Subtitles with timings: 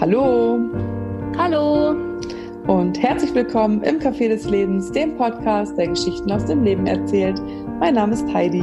[0.00, 0.60] Hallo.
[1.36, 1.96] Hallo.
[2.68, 7.42] Und herzlich willkommen im Café des Lebens, dem Podcast, der Geschichten aus dem Leben erzählt.
[7.80, 8.62] Mein Name ist Heidi.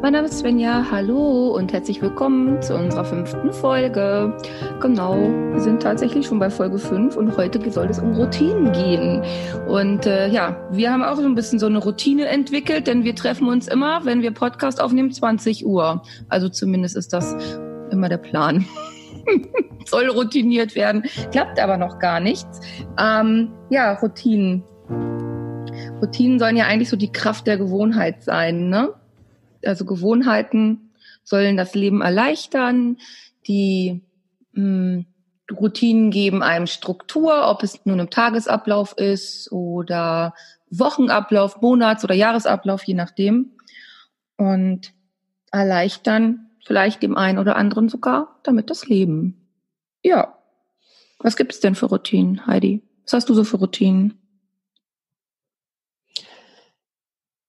[0.00, 0.86] Mein Name ist Svenja.
[0.90, 4.34] Hallo und herzlich willkommen zu unserer fünften Folge.
[4.80, 5.16] Genau,
[5.52, 9.22] wir sind tatsächlich schon bei Folge 5 und heute soll es um Routinen gehen.
[9.68, 13.14] Und äh, ja, wir haben auch so ein bisschen so eine Routine entwickelt, denn wir
[13.14, 16.00] treffen uns immer, wenn wir Podcast aufnehmen, 20 Uhr.
[16.30, 17.36] Also zumindest ist das
[17.90, 18.64] immer der Plan.
[19.84, 21.04] soll routiniert werden.
[21.30, 22.60] Klappt aber noch gar nichts.
[22.98, 24.64] Ähm, ja, Routinen.
[26.00, 28.94] Routinen sollen ja eigentlich so die Kraft der Gewohnheit sein, ne?
[29.64, 32.96] Also Gewohnheiten sollen das Leben erleichtern,
[33.46, 34.02] die
[34.52, 35.06] mh, hm,
[35.52, 40.34] Routinen geben einem Struktur, ob es nun im Tagesablauf ist oder
[40.70, 43.52] Wochenablauf, Monats- oder Jahresablauf, je nachdem.
[44.36, 44.92] Und
[45.50, 49.39] erleichtern vielleicht dem einen oder anderen sogar damit das Leben.
[50.02, 50.38] Ja.
[51.18, 52.82] Was gibt es denn für Routinen, Heidi?
[53.04, 54.18] Was hast du so für Routinen?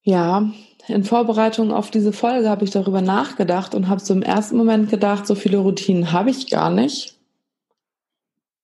[0.04, 0.52] Ja,
[0.88, 4.90] in Vorbereitung auf diese Folge habe ich darüber nachgedacht und habe so im ersten Moment
[4.90, 7.20] gedacht, so viele Routinen habe ich gar nicht.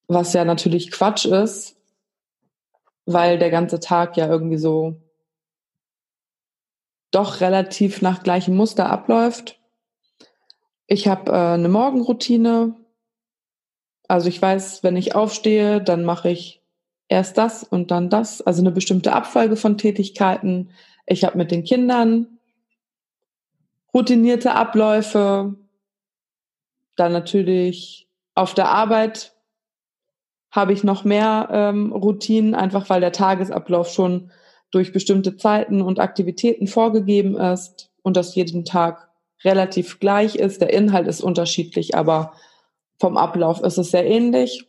[0.08, 1.76] Was ja natürlich Quatsch ist,
[3.06, 5.00] weil der ganze Tag ja irgendwie so
[7.10, 9.58] doch relativ nach gleichem Muster abläuft.
[10.86, 12.74] Ich habe äh, eine Morgenroutine.
[14.08, 16.62] Also ich weiß, wenn ich aufstehe, dann mache ich
[17.08, 18.40] erst das und dann das.
[18.40, 20.70] Also eine bestimmte Abfolge von Tätigkeiten.
[21.06, 22.38] Ich habe mit den Kindern
[23.92, 25.54] routinierte Abläufe.
[26.96, 29.34] Dann natürlich auf der Arbeit
[30.50, 34.30] habe ich noch mehr ähm, Routinen, einfach weil der Tagesablauf schon
[34.70, 39.08] durch bestimmte Zeiten und Aktivitäten vorgegeben ist und das jeden Tag
[39.44, 40.60] relativ gleich ist.
[40.60, 42.32] Der Inhalt ist unterschiedlich, aber
[42.98, 44.66] vom Ablauf ist es sehr ähnlich.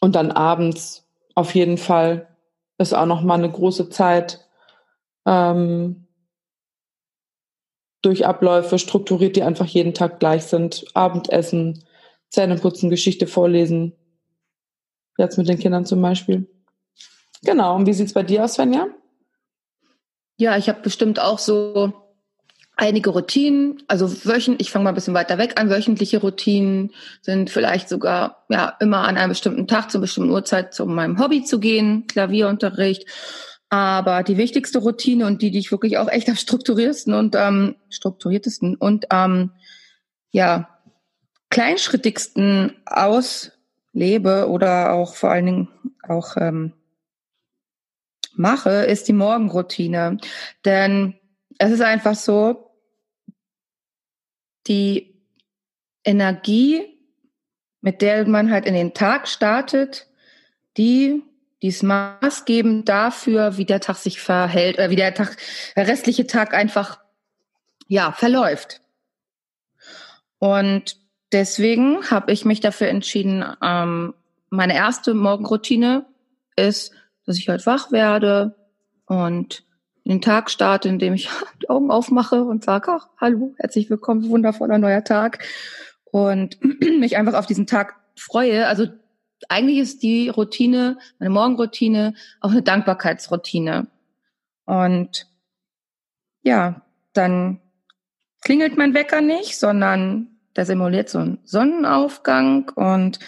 [0.00, 2.28] Und dann abends auf jeden Fall
[2.78, 4.48] ist auch noch mal eine große Zeit
[5.26, 6.06] ähm,
[8.02, 10.84] durch Abläufe strukturiert, die einfach jeden Tag gleich sind.
[10.94, 11.84] Abendessen,
[12.30, 13.92] Zähneputzen, Geschichte vorlesen.
[15.16, 16.48] Jetzt mit den Kindern zum Beispiel.
[17.42, 17.74] Genau.
[17.74, 18.88] Und wie sieht's bei dir aus, Svenja?
[20.36, 21.92] Ja, ich habe bestimmt auch so
[22.78, 27.50] einige Routinen, also wöchentlich, ich fange mal ein bisschen weiter weg an, wöchentliche Routinen sind
[27.50, 31.58] vielleicht sogar ja immer an einem bestimmten Tag zur bestimmten Uhrzeit zu meinem Hobby zu
[31.58, 33.04] gehen, Klavierunterricht.
[33.68, 37.74] Aber die wichtigste Routine und die, die ich wirklich auch echt am strukturiertesten und ähm,
[37.90, 39.50] strukturiertesten und ähm,
[40.30, 40.68] ja
[41.50, 45.68] kleinschrittigsten auslebe oder auch vor allen Dingen
[46.06, 46.74] auch ähm,
[48.36, 50.18] mache, ist die Morgenroutine.
[50.64, 51.14] Denn
[51.58, 52.67] es ist einfach so,
[54.68, 55.18] die
[56.04, 56.98] Energie,
[57.80, 60.06] mit der man halt in den Tag startet,
[60.76, 61.22] die,
[61.62, 65.36] die ist maßgebend dafür, wie der Tag sich verhält, oder wie der Tag,
[65.76, 67.00] der restliche Tag einfach,
[67.88, 68.80] ja, verläuft.
[70.38, 70.96] Und
[71.32, 74.14] deswegen habe ich mich dafür entschieden, ähm,
[74.50, 76.06] meine erste Morgenroutine
[76.56, 76.92] ist,
[77.26, 78.54] dass ich halt wach werde
[79.06, 79.64] und
[80.08, 81.28] den Tag starte, indem ich
[81.62, 85.44] die Augen aufmache und sage, ach, hallo, herzlich willkommen, wundervoller neuer Tag.
[86.04, 86.58] Und
[86.98, 88.66] mich einfach auf diesen Tag freue.
[88.66, 88.86] Also
[89.48, 93.86] eigentlich ist die Routine, meine Morgenroutine, auch eine Dankbarkeitsroutine.
[94.64, 95.26] Und
[96.42, 96.82] ja,
[97.12, 97.60] dann
[98.42, 103.18] klingelt mein Wecker nicht, sondern der simuliert so einen Sonnenaufgang und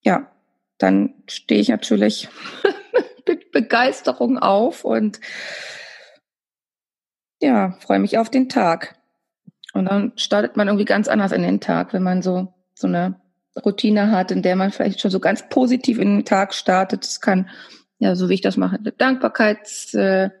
[0.00, 0.32] ja,
[0.78, 2.28] dann stehe ich natürlich
[3.28, 5.20] mit Begeisterung auf und
[7.42, 8.96] ja, freue mich auf den Tag.
[9.74, 13.20] Und dann startet man irgendwie ganz anders in den Tag, wenn man so, so eine
[13.64, 17.04] Routine hat, in der man vielleicht schon so ganz positiv in den Tag startet.
[17.04, 17.50] Es kann,
[17.98, 20.34] ja, so wie ich das mache, eine Dankbarkeitsminute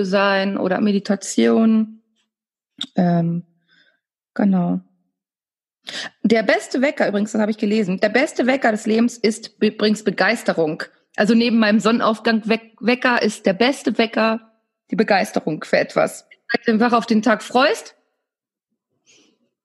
[0.00, 2.02] äh, sein oder Meditation.
[2.96, 3.44] Ähm,
[4.34, 4.80] genau.
[6.22, 10.04] Der beste Wecker, übrigens, das habe ich gelesen, der beste Wecker des Lebens ist übrigens
[10.04, 10.82] Begeisterung.
[11.16, 14.47] Also neben meinem Sonnenaufgang Wecker ist der beste Wecker
[14.90, 16.26] die Begeisterung für etwas.
[16.64, 17.94] Wenn du einfach auf den Tag freust,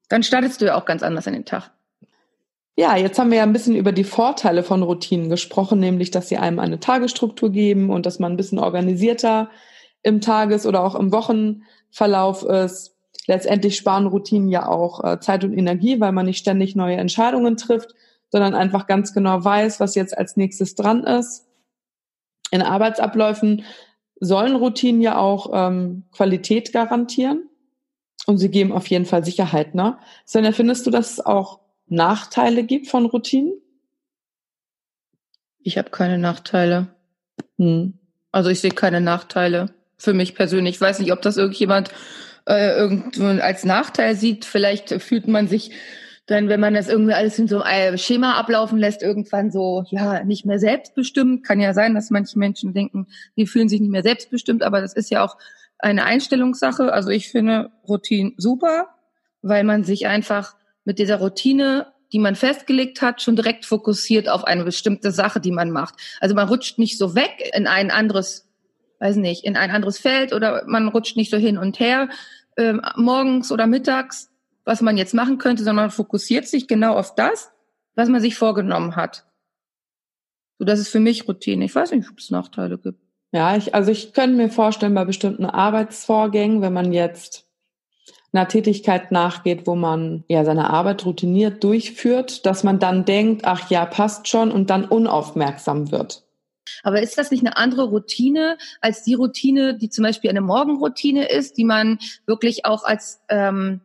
[0.09, 1.71] dann startest du ja auch ganz anders in den Tag.
[2.75, 6.29] Ja, jetzt haben wir ja ein bisschen über die Vorteile von Routinen gesprochen, nämlich, dass
[6.29, 9.49] sie einem eine Tagesstruktur geben und dass man ein bisschen organisierter
[10.01, 12.95] im Tages- oder auch im Wochenverlauf ist.
[13.27, 17.57] Letztendlich sparen Routinen ja auch äh, Zeit und Energie, weil man nicht ständig neue Entscheidungen
[17.57, 17.93] trifft,
[18.29, 21.45] sondern einfach ganz genau weiß, was jetzt als nächstes dran ist.
[22.49, 23.63] In Arbeitsabläufen
[24.23, 27.49] sollen Routinen ja auch ähm, Qualität garantieren
[28.25, 29.75] und sie geben auf jeden Fall Sicherheit.
[29.75, 29.97] Ne?
[30.25, 33.53] Sonja, findest du das auch Nachteile gibt von Routinen?
[35.59, 36.87] Ich habe keine Nachteile.
[37.57, 37.99] Hm.
[38.31, 40.75] Also ich sehe keine Nachteile für mich persönlich.
[40.75, 41.89] Ich weiß nicht, ob das irgendjemand
[42.45, 44.45] äh, irgendwo als Nachteil sieht.
[44.45, 45.71] Vielleicht fühlt man sich
[46.25, 50.23] dann, wenn man das irgendwie alles in so einem Schema ablaufen lässt, irgendwann so, ja,
[50.23, 51.45] nicht mehr selbstbestimmt.
[51.45, 54.93] Kann ja sein, dass manche Menschen denken, die fühlen sich nicht mehr selbstbestimmt, aber das
[54.93, 55.37] ist ja auch
[55.79, 56.93] eine Einstellungssache.
[56.93, 58.87] Also ich finde Routine super,
[59.41, 60.55] weil man sich einfach
[60.85, 65.51] mit dieser Routine, die man festgelegt hat, schon direkt fokussiert auf eine bestimmte Sache, die
[65.51, 65.95] man macht.
[66.21, 68.47] Also man rutscht nicht so weg in ein anderes,
[68.99, 72.07] weiß nicht, in ein anderes Feld oder man rutscht nicht so hin und her
[72.55, 74.29] äh, morgens oder mittags,
[74.65, 77.51] was man jetzt machen könnte, sondern man fokussiert sich genau auf das,
[77.95, 79.25] was man sich vorgenommen hat.
[80.59, 81.65] So, das ist für mich Routine.
[81.65, 82.99] Ich weiß nicht, ob es Nachteile gibt.
[83.31, 87.47] Ja, ich, also ich könnte mir vorstellen, bei bestimmten Arbeitsvorgängen, wenn man jetzt
[88.31, 93.69] einer Tätigkeit nachgeht, wo man ja seine Arbeit routiniert durchführt, dass man dann denkt, ach
[93.69, 96.23] ja, passt schon und dann unaufmerksam wird.
[96.83, 101.29] Aber ist das nicht eine andere Routine als die Routine, die zum Beispiel eine Morgenroutine
[101.29, 103.81] ist, die man wirklich auch als ähm,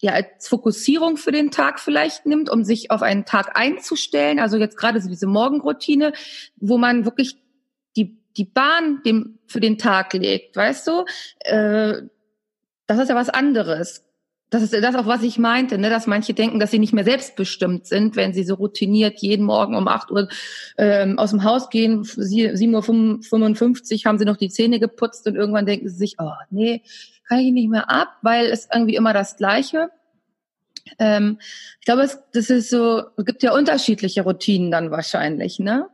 [0.00, 4.38] ja als Fokussierung für den Tag vielleicht nimmt, um sich auf einen Tag einzustellen?
[4.38, 6.12] Also jetzt gerade so diese Morgenroutine,
[6.56, 7.36] wo man wirklich
[7.96, 11.04] die die Bahn dem für den Tag legt, weißt du?
[11.40, 12.02] Äh,
[12.86, 14.04] das ist ja was anderes.
[14.50, 15.90] Das ist das auch, was ich meinte, ne?
[15.90, 19.76] dass manche denken, dass sie nicht mehr selbstbestimmt sind, wenn sie so routiniert jeden Morgen
[19.76, 20.28] um 8 Uhr
[20.76, 25.66] ähm, aus dem Haus gehen, 7.55 Uhr haben sie noch die Zähne geputzt und irgendwann
[25.66, 26.82] denken sie sich, oh nee,
[27.28, 29.90] kann ich nicht mehr ab, weil es irgendwie immer das Gleiche.
[30.98, 31.38] Ähm,
[31.78, 35.88] ich glaube, es, das ist so, gibt ja unterschiedliche Routinen dann wahrscheinlich, ne?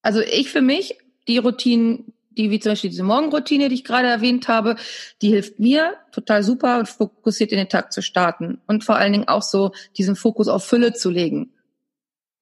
[0.00, 0.98] Also ich für mich,
[1.28, 4.76] die Routinen, die wie zum Beispiel diese Morgenroutine, die ich gerade erwähnt habe,
[5.22, 9.12] die hilft mir total super und fokussiert in den Tag zu starten und vor allen
[9.12, 11.54] Dingen auch so diesen Fokus auf Fülle zu legen.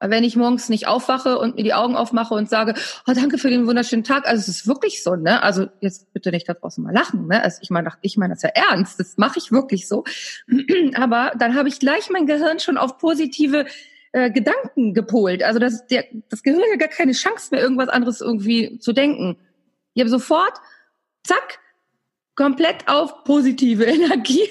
[0.02, 2.74] Weil wenn ich morgens nicht aufwache und mir die Augen aufmache und sage,
[3.06, 5.44] oh, danke für den wunderschönen Tag, also es ist wirklich so, ne?
[5.44, 7.40] Also jetzt bitte nicht da draußen mal lachen, ne?
[7.40, 10.02] Also ich meine, ich meine das ja ernst, das mache ich wirklich so.
[10.94, 13.66] Aber dann habe ich gleich mein Gehirn schon auf positive
[14.10, 15.44] äh, Gedanken gepolt.
[15.44, 19.38] Also das, der, das Gehirn hat gar keine Chance mehr, irgendwas anderes irgendwie zu denken.
[19.94, 20.54] Ich habe sofort,
[21.24, 21.58] zack,
[22.34, 24.48] komplett auf positive Energie.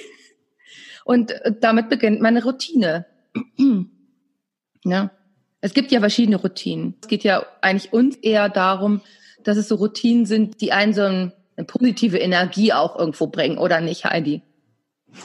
[1.05, 3.05] Und äh, damit beginnt meine Routine.
[4.83, 5.11] ja.
[5.63, 6.95] Es gibt ja verschiedene Routinen.
[7.01, 9.01] Es geht ja eigentlich uns eher darum,
[9.43, 11.31] dass es so Routinen sind, die einen so eine
[11.67, 14.41] positive Energie auch irgendwo bringen, oder nicht, Heidi?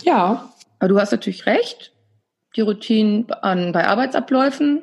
[0.03, 0.53] Ja.
[0.79, 1.93] Aber du hast natürlich recht.
[2.55, 4.83] Die Routinen an, bei Arbeitsabläufen,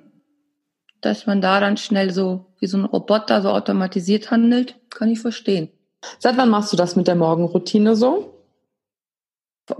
[1.01, 5.19] dass man da dann schnell so wie so ein Roboter so automatisiert handelt, kann ich
[5.19, 5.69] verstehen.
[6.17, 8.41] Seit wann machst du das mit der Morgenroutine so?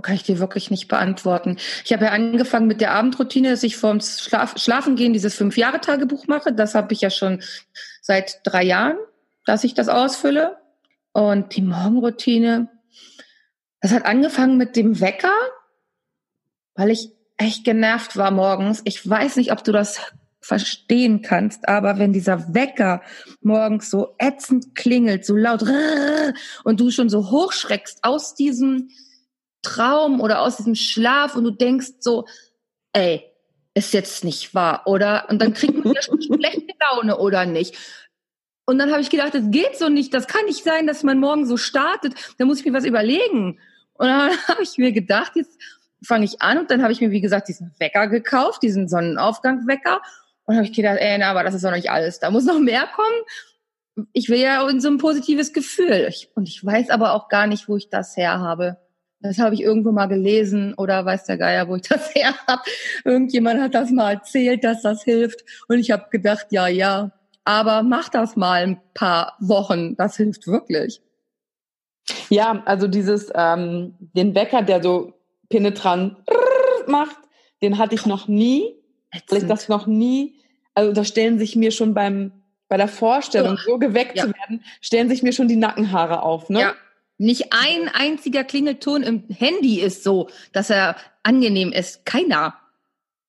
[0.02, 1.56] Kann ich dir wirklich nicht beantworten.
[1.82, 6.52] Ich habe ja angefangen mit der Abendroutine, dass ich vorm Schlaf Schlafengehen dieses Fünf-Jahre-Tagebuch mache.
[6.52, 7.42] Das habe ich ja schon
[8.02, 8.98] seit drei Jahren,
[9.46, 10.58] dass ich das ausfülle.
[11.12, 12.68] Und die Morgenroutine,
[13.80, 15.32] das hat angefangen mit dem Wecker,
[16.74, 18.82] weil ich echt genervt war morgens.
[18.84, 20.00] Ich weiß nicht, ob du das
[20.44, 23.00] verstehen kannst, aber wenn dieser Wecker
[23.40, 25.64] morgens so ätzend klingelt, so laut
[26.64, 28.90] und du schon so hochschreckst aus diesem
[29.62, 32.26] Traum oder aus diesem Schlaf und du denkst so,
[32.92, 33.24] ey,
[33.72, 35.26] ist jetzt nicht wahr, oder?
[35.30, 37.76] Und dann kriegt man ja schon schlechte Laune, oder nicht?
[38.66, 41.18] Und dann habe ich gedacht, das geht so nicht, das kann nicht sein, dass man
[41.20, 43.58] morgen so startet, da muss ich mir was überlegen.
[43.94, 45.58] Und dann habe ich mir gedacht, jetzt
[46.04, 50.02] fange ich an und dann habe ich mir, wie gesagt, diesen Wecker gekauft, diesen Sonnenaufgangwecker
[50.46, 52.20] und habe ich gedacht, ey, na, aber das ist doch nicht alles.
[52.20, 54.06] Da muss noch mehr kommen.
[54.12, 56.06] Ich will ja so ein positives Gefühl.
[56.08, 58.78] Ich, und ich weiß aber auch gar nicht, wo ich das her habe.
[59.20, 62.62] Das habe ich irgendwo mal gelesen oder weiß der Geier, wo ich das her habe.
[63.04, 65.44] Irgendjemand hat das mal erzählt, dass das hilft.
[65.68, 67.12] Und ich habe gedacht, ja, ja,
[67.44, 69.96] aber mach das mal ein paar Wochen.
[69.96, 71.00] Das hilft wirklich.
[72.28, 75.14] Ja, also dieses, ähm, den Wecker, der so
[75.48, 76.18] penetrant
[76.86, 77.16] macht,
[77.62, 78.76] den hatte ich noch nie
[79.28, 80.36] weil ich das noch nie,
[80.74, 82.32] also da stellen sich mir schon beim,
[82.68, 84.24] bei der Vorstellung, so geweckt ja.
[84.24, 86.60] zu werden, stellen sich mir schon die Nackenhaare auf, ne?
[86.60, 86.74] Ja.
[87.16, 92.04] Nicht ein einziger Klingelton im Handy ist so, dass er angenehm ist.
[92.04, 92.56] Keiner.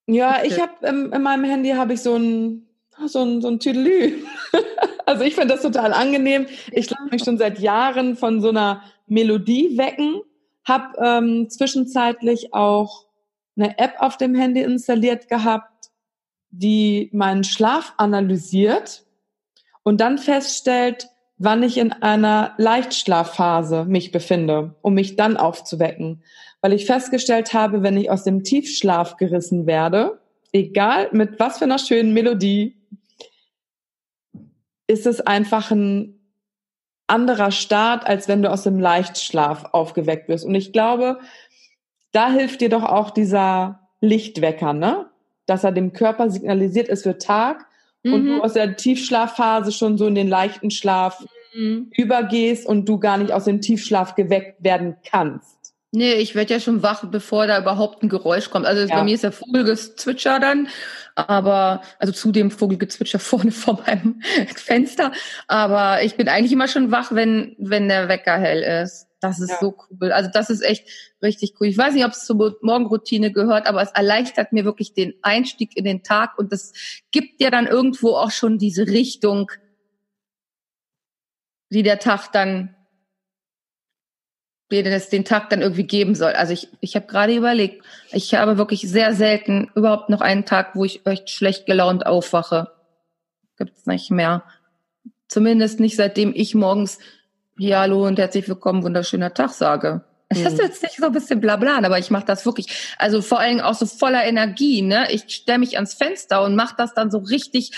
[0.08, 2.68] Ja, ich habe ähm, in meinem Handy habe ich so ein
[3.06, 4.24] so ein so ein Tüdelü.
[5.06, 6.48] also ich finde das total angenehm.
[6.72, 10.22] Ich lasse mich schon seit Jahren von so einer Melodie wecken.
[10.64, 13.06] Hab ähm, zwischenzeitlich auch
[13.56, 15.75] eine App auf dem Handy installiert gehabt,
[16.58, 19.06] die meinen Schlaf analysiert
[19.84, 26.24] und dann feststellt, wann ich in einer Leichtschlafphase mich befinde, um mich dann aufzuwecken.
[26.62, 30.20] Weil ich festgestellt habe, wenn ich aus dem Tiefschlaf gerissen werde,
[30.54, 32.78] egal mit was für einer schönen Melodie,
[34.88, 36.20] ist es einfach ein
[37.08, 40.46] anderer Start, als wenn du aus dem Leichtschlaf aufgeweckt wirst.
[40.46, 41.20] Und ich glaube,
[42.12, 45.10] da hilft dir doch auch dieser Lichtwecker, ne?
[45.46, 47.66] Dass er dem Körper signalisiert, es wird Tag
[48.04, 48.14] mhm.
[48.14, 51.92] und du aus der Tiefschlafphase schon so in den leichten Schlaf mhm.
[51.96, 55.56] übergehst und du gar nicht aus dem Tiefschlaf geweckt werden kannst.
[55.96, 58.66] Nee, ich werde ja schon wach, bevor da überhaupt ein Geräusch kommt.
[58.66, 58.96] Also ja.
[58.96, 60.68] bei mir ist der Vogelgezwitscher dann,
[61.16, 64.22] aber also zu dem Vogelgezwitscher vorne vor meinem
[64.56, 65.14] Fenster.
[65.48, 69.08] Aber ich bin eigentlich immer schon wach, wenn wenn der Wecker hell ist.
[69.28, 69.58] Das ist ja.
[69.60, 70.12] so cool.
[70.12, 70.88] Also das ist echt
[71.22, 71.68] richtig cool.
[71.68, 75.76] Ich weiß nicht, ob es zur Morgenroutine gehört, aber es erleichtert mir wirklich den Einstieg
[75.76, 76.74] in den Tag und das
[77.12, 79.52] gibt ja dann irgendwo auch schon diese Richtung,
[81.70, 82.76] wie der Tag dann
[84.72, 86.34] denen es den Tag dann irgendwie geben soll.
[86.34, 90.76] Also ich, ich habe gerade überlegt, ich habe wirklich sehr selten überhaupt noch einen Tag,
[90.76, 92.72] wo ich echt schlecht gelaunt aufwache.
[93.58, 94.44] Gibt's nicht mehr.
[95.28, 97.00] Zumindest nicht seitdem ich morgens
[97.58, 100.04] ja, hallo und herzlich willkommen, wunderschöner Tag sage.
[100.30, 103.40] Das ist jetzt nicht so ein bisschen blabla, aber ich mache das wirklich, also vor
[103.40, 105.08] allem auch so voller Energie, ne?
[105.12, 107.72] Ich stelle mich ans Fenster und mache das dann so richtig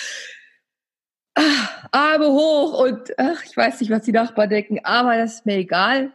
[1.35, 1.43] ah,
[1.91, 5.57] Arme hoch und ach, ich weiß nicht, was die Nachbarn denken, aber das ist mir
[5.57, 6.11] egal.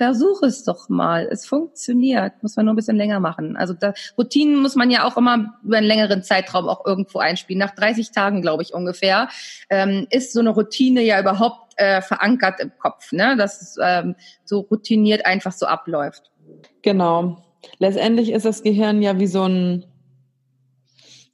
[0.00, 1.28] Versuch es doch mal.
[1.30, 2.42] Es funktioniert.
[2.42, 3.58] Muss man nur ein bisschen länger machen.
[3.58, 7.58] Also da, Routinen muss man ja auch immer über einen längeren Zeitraum auch irgendwo einspielen.
[7.58, 9.28] Nach 30 Tagen, glaube ich, ungefähr,
[9.68, 13.36] ähm, ist so eine Routine ja überhaupt äh, verankert im Kopf, ne?
[13.36, 14.16] dass es ähm,
[14.46, 16.30] so routiniert einfach so abläuft.
[16.80, 17.44] Genau.
[17.76, 19.84] Letztendlich ist das Gehirn ja wie so ein,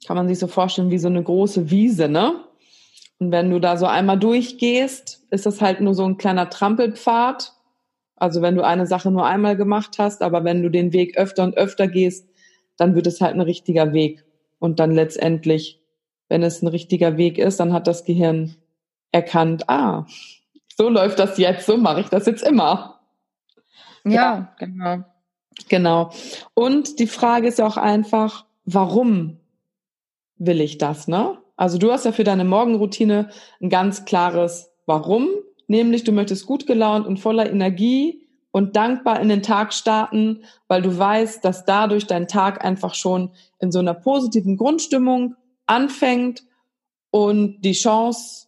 [0.05, 2.43] kann man sich so vorstellen, wie so eine große Wiese, ne?
[3.17, 7.53] Und wenn du da so einmal durchgehst, ist das halt nur so ein kleiner Trampelpfad
[8.17, 11.43] also wenn du eine Sache nur einmal gemacht hast, aber wenn du den Weg öfter
[11.43, 12.27] und öfter gehst,
[12.75, 14.25] dann wird es halt ein richtiger Weg.
[14.59, 15.81] Und dann letztendlich,
[16.27, 18.55] wenn es ein richtiger Weg ist, dann hat das Gehirn
[19.11, 20.05] erkannt, ah,
[20.75, 22.99] so läuft das jetzt, so mache ich das jetzt immer.
[24.03, 25.03] Ja, ja, genau.
[25.69, 26.11] Genau.
[26.53, 29.39] Und die Frage ist ja auch einfach, warum
[30.37, 31.37] will ich das, ne?
[31.55, 35.27] Also du hast ja für deine Morgenroutine ein ganz klares Warum
[35.67, 40.81] nämlich du möchtest gut gelaunt und voller Energie und dankbar in den Tag starten, weil
[40.81, 45.35] du weißt, dass dadurch dein Tag einfach schon in so einer positiven Grundstimmung
[45.67, 46.43] anfängt
[47.11, 48.47] und die Chance,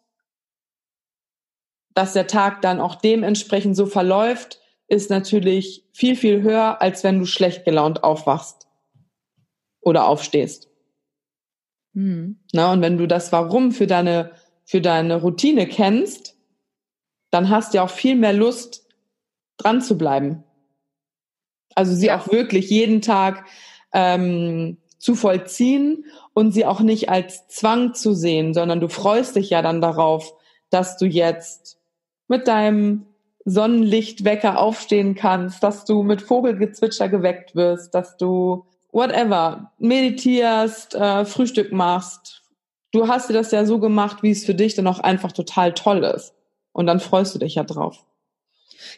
[1.94, 7.20] dass der Tag dann auch dementsprechend so verläuft, ist natürlich viel, viel höher, als wenn
[7.20, 8.68] du schlecht gelaunt aufwachst
[9.82, 10.70] oder aufstehst.
[11.94, 12.40] Mhm.
[12.54, 14.32] Na, und wenn du das Warum für deine,
[14.66, 16.39] für deine Routine kennst,
[17.32, 18.86] dann hast du auch viel mehr Lust,
[19.58, 20.44] dran zu bleiben.
[21.76, 22.20] Also sie ja.
[22.20, 23.46] auch wirklich jeden Tag
[23.94, 29.50] ähm, zu vollziehen und sie auch nicht als Zwang zu sehen, sondern du freust dich
[29.50, 30.34] ja dann darauf,
[30.70, 31.80] dass du jetzt
[32.28, 33.06] mit deinem
[33.46, 41.72] Sonnenlichtwecker aufstehen kannst, dass du mit Vogelgezwitscher geweckt wirst, dass du whatever meditierst, äh, Frühstück
[41.72, 42.44] machst.
[42.92, 45.74] Du hast dir das ja so gemacht, wie es für dich dann auch einfach total
[45.74, 46.34] toll ist.
[46.80, 48.06] Und dann freust du dich ja drauf.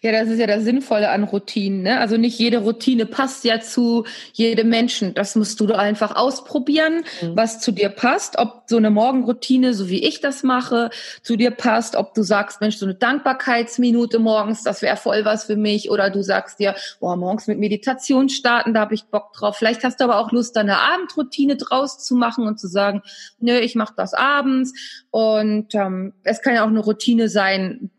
[0.01, 1.83] Ja, das ist ja das Sinnvolle an Routinen.
[1.83, 1.99] Ne?
[1.99, 5.13] Also nicht jede Routine passt ja zu jedem Menschen.
[5.13, 7.35] Das musst du einfach ausprobieren, mhm.
[7.35, 8.37] was zu dir passt.
[8.37, 10.89] Ob so eine Morgenroutine, so wie ich das mache,
[11.23, 11.95] zu dir passt.
[11.95, 15.89] Ob du sagst, Mensch, so eine Dankbarkeitsminute morgens, das wäre voll was für mich.
[15.89, 19.57] Oder du sagst dir, boah, morgens mit Meditation starten, da habe ich Bock drauf.
[19.57, 23.01] Vielleicht hast du aber auch Lust, da eine Abendroutine draus zu machen und zu sagen,
[23.39, 24.73] nö, ich mache das abends.
[25.09, 27.89] Und ähm, es kann ja auch eine Routine sein,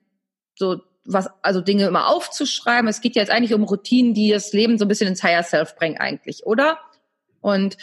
[0.55, 2.89] so was, also Dinge immer aufzuschreiben.
[2.89, 5.43] Es geht ja jetzt eigentlich um Routinen, die das Leben so ein bisschen ins Higher
[5.43, 6.79] Self bringen eigentlich, oder?
[7.41, 7.77] Und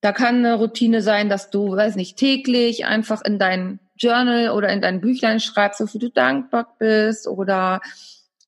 [0.00, 4.70] da kann eine Routine sein, dass du, weiß nicht, täglich einfach in dein Journal oder
[4.70, 7.80] in dein Büchlein schreibst, wofür du dankbar bist oder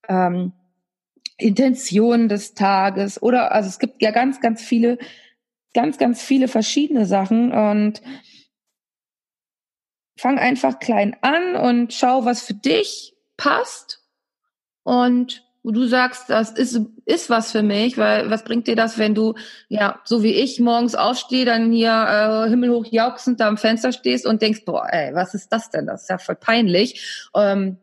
[0.08, 0.52] ähm,
[1.36, 4.98] Intentionen des Tages oder also es gibt ja ganz, ganz viele,
[5.74, 8.00] ganz, ganz viele verschiedene Sachen und
[10.18, 14.01] fang einfach klein an und schau, was für dich passt
[14.82, 19.14] und du sagst, das ist, ist was für mich, weil was bringt dir das, wenn
[19.14, 19.34] du,
[19.68, 24.26] ja, so wie ich morgens aufstehe, dann hier äh, himmelhoch jauchzend da am Fenster stehst
[24.26, 25.86] und denkst, boah, ey, was ist das denn?
[25.86, 27.28] Das ist ja voll peinlich.
[27.34, 27.78] Ähm,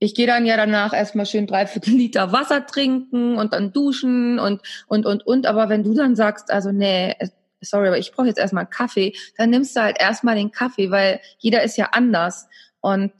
[0.00, 4.38] ich gehe dann ja danach erstmal schön drei Viertel Liter Wasser trinken und dann duschen
[4.38, 5.46] und, und, und, und.
[5.46, 7.14] Aber wenn du dann sagst, also nee,
[7.60, 10.90] sorry, aber ich brauche jetzt erstmal einen Kaffee, dann nimmst du halt erstmal den Kaffee,
[10.90, 12.48] weil jeder ist ja anders.
[12.80, 13.12] Und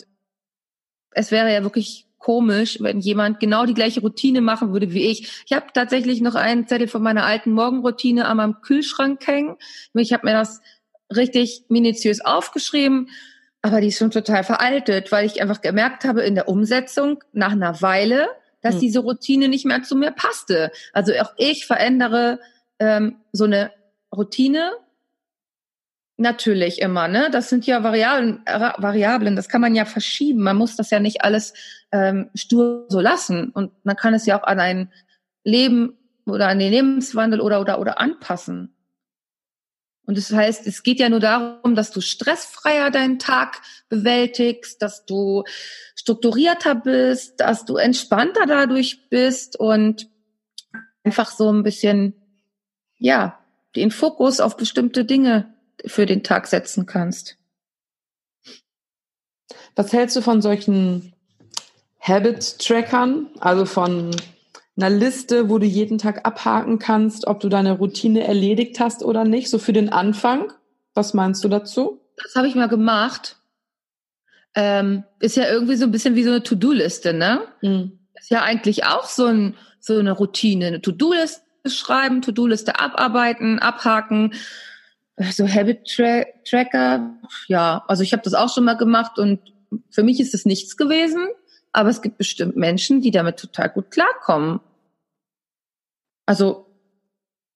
[1.13, 5.43] es wäre ja wirklich komisch, wenn jemand genau die gleiche Routine machen würde wie ich.
[5.47, 9.57] Ich habe tatsächlich noch einen Zettel von meiner alten Morgenroutine an meinem Kühlschrank hängen.
[9.95, 10.61] Ich habe mir das
[11.15, 13.09] richtig minutiös aufgeschrieben,
[13.63, 17.53] aber die ist schon total veraltet, weil ich einfach gemerkt habe in der Umsetzung nach
[17.53, 18.29] einer Weile,
[18.63, 18.81] dass hm.
[18.81, 20.71] diese Routine nicht mehr zu mir passte.
[20.93, 22.39] Also auch ich verändere
[22.79, 23.73] ähm, so eine
[24.15, 24.73] Routine
[26.21, 27.29] natürlich immer, ne?
[27.33, 30.43] Das sind ja Variablen, Variablen, das kann man ja verschieben.
[30.43, 31.55] Man muss das ja nicht alles
[31.93, 33.51] ähm, stur so lassen.
[33.51, 34.93] Und man kann es ja auch an ein
[35.45, 35.97] Leben
[36.27, 38.75] oder an den Lebenswandel oder oder oder anpassen.
[40.07, 45.07] Und das heißt, es geht ja nur darum, dass du stressfreier deinen Tag bewältigst, dass
[45.07, 45.45] du
[45.95, 50.09] strukturierter bist, dass du entspannter dadurch bist und
[51.05, 52.15] einfach so ein bisschen,
[52.99, 53.39] ja,
[53.77, 55.55] den Fokus auf bestimmte Dinge
[55.87, 57.37] für den Tag setzen kannst.
[59.77, 61.13] Was hältst du von solchen
[62.01, 64.15] Habit-Trackern, also von
[64.77, 69.25] einer Liste, wo du jeden Tag abhaken kannst, ob du deine Routine erledigt hast oder
[69.25, 70.53] nicht, so für den Anfang?
[70.95, 72.01] Was meinst du dazu?
[72.23, 73.37] Das habe ich mal gemacht.
[74.55, 77.43] Ähm, ist ja irgendwie so ein bisschen wie so eine To-Do-Liste, ne?
[77.63, 77.99] Mhm.
[78.19, 84.35] Ist ja eigentlich auch so, ein, so eine Routine, eine To-Do-Liste schreiben, To-Do-Liste abarbeiten, abhaken.
[85.33, 89.53] So Habit-Tracker, ja, also ich habe das auch schon mal gemacht und
[89.91, 91.29] für mich ist es nichts gewesen,
[91.73, 94.61] aber es gibt bestimmt Menschen, die damit total gut klarkommen.
[96.25, 96.67] Also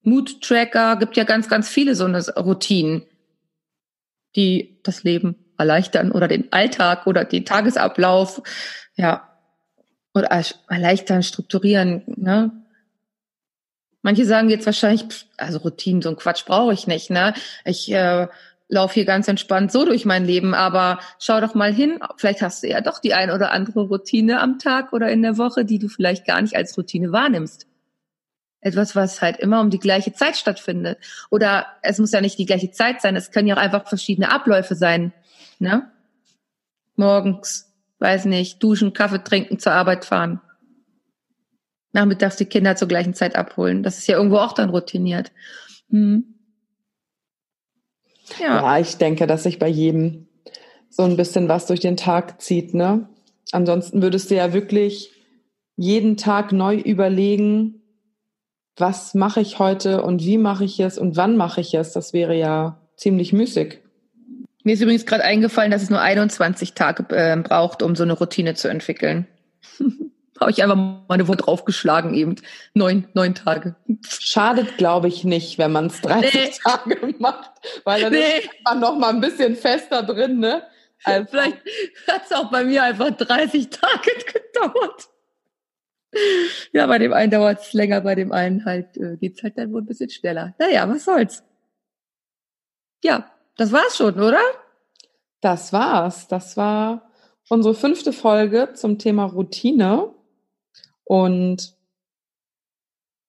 [0.02, 3.04] Mood-Tracker gibt ja ganz, ganz viele so eine Routinen,
[4.36, 8.42] die das Leben erleichtern oder den Alltag oder den Tagesablauf,
[8.96, 9.30] ja,
[10.12, 10.28] oder
[10.68, 12.63] erleichtern, strukturieren, ne?
[14.04, 15.06] Manche sagen jetzt wahrscheinlich,
[15.38, 17.32] also Routinen, so ein Quatsch brauche ich nicht, ne?
[17.64, 18.28] Ich äh,
[18.68, 22.62] laufe hier ganz entspannt so durch mein Leben, aber schau doch mal hin, vielleicht hast
[22.62, 25.78] du ja doch die ein oder andere Routine am Tag oder in der Woche, die
[25.78, 27.66] du vielleicht gar nicht als Routine wahrnimmst.
[28.60, 30.98] Etwas, was halt immer um die gleiche Zeit stattfindet.
[31.30, 34.30] Oder es muss ja nicht die gleiche Zeit sein, es können ja auch einfach verschiedene
[34.30, 35.14] Abläufe sein.
[35.58, 35.90] Ne?
[36.96, 40.42] Morgens, weiß nicht, duschen, Kaffee trinken, zur Arbeit fahren
[41.94, 43.82] nachmittags die Kinder zur gleichen Zeit abholen.
[43.82, 45.32] Das ist ja irgendwo auch dann routiniert.
[45.90, 46.24] Hm.
[48.38, 48.56] Ja.
[48.56, 50.28] ja, ich denke, dass sich bei jedem
[50.88, 53.08] so ein bisschen was durch den Tag zieht, ne?
[53.52, 55.12] Ansonsten würdest du ja wirklich
[55.76, 57.82] jeden Tag neu überlegen,
[58.76, 61.92] was mache ich heute und wie mache ich es und wann mache ich es.
[61.92, 63.80] Das wäre ja ziemlich müßig.
[64.64, 68.14] Mir ist übrigens gerade eingefallen, dass es nur 21 Tage äh, braucht, um so eine
[68.14, 69.26] Routine zu entwickeln.
[70.40, 72.36] habe ich einfach mal eine Woche draufgeschlagen eben.
[72.74, 73.76] Neun, neun Tage.
[74.08, 76.50] Schadet, glaube ich, nicht, wenn man es 30 nee.
[76.64, 77.52] Tage macht,
[77.84, 78.38] weil dann nee.
[78.38, 80.62] ist man noch mal ein bisschen fester drin, ne?
[81.04, 81.28] Also.
[81.30, 81.58] Vielleicht
[82.08, 85.08] hat es auch bei mir einfach 30 Tage gedauert.
[86.72, 89.72] Ja, bei dem einen dauert es länger, bei dem einen halt äh, geht's halt dann
[89.72, 90.54] wohl ein bisschen schneller.
[90.58, 91.42] Naja, was soll's.
[93.02, 94.40] Ja, das war's schon, oder?
[95.40, 96.28] Das war's.
[96.28, 97.10] Das war
[97.48, 100.14] unsere fünfte Folge zum Thema Routine.
[101.04, 101.76] Und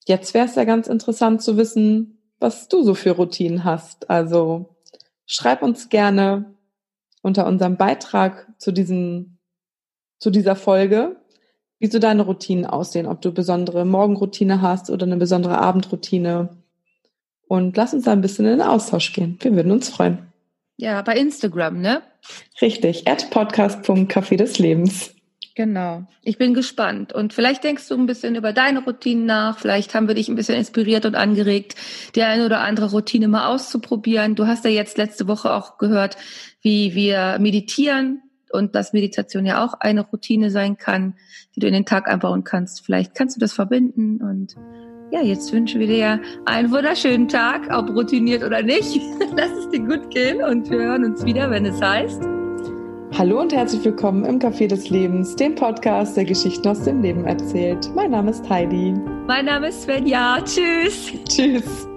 [0.05, 4.09] jetzt wäre es ja ganz interessant zu wissen, was du so für Routinen hast.
[4.09, 4.75] Also
[5.25, 6.55] schreib uns gerne
[7.21, 9.37] unter unserem Beitrag zu diesem,
[10.19, 11.15] zu dieser Folge,
[11.79, 16.49] wie so deine Routinen aussehen, ob du besondere Morgenroutine hast oder eine besondere Abendroutine.
[17.47, 19.37] Und lass uns da ein bisschen in den Austausch gehen.
[19.41, 20.31] Wir würden uns freuen.
[20.77, 22.01] Ja, bei Instagram, ne?
[22.61, 25.14] Richtig, at podcast.café des Lebens.
[25.55, 26.03] Genau.
[26.21, 27.13] Ich bin gespannt.
[27.13, 29.57] Und vielleicht denkst du ein bisschen über deine Routinen nach.
[29.57, 31.75] Vielleicht haben wir dich ein bisschen inspiriert und angeregt,
[32.13, 34.35] die eine oder andere Routine mal auszuprobieren.
[34.35, 36.17] Du hast ja jetzt letzte Woche auch gehört,
[36.61, 41.15] wie wir meditieren und dass Meditation ja auch eine Routine sein kann,
[41.55, 42.85] die du in den Tag einbauen kannst.
[42.85, 44.55] Vielleicht kannst du das verbinden und
[45.11, 48.99] ja, jetzt wünschen wir dir einen wunderschönen Tag, ob routiniert oder nicht.
[49.37, 52.34] Lass es dir gut gehen und wir hören uns wieder, wenn es heißt.
[53.17, 57.23] Hallo und herzlich willkommen im Café des Lebens, dem Podcast, der Geschichten aus dem Leben
[57.23, 57.89] erzählt.
[57.95, 58.93] Mein Name ist Heidi.
[59.25, 60.41] Mein Name ist Svenja.
[60.41, 61.13] Tschüss.
[61.23, 61.87] Tschüss.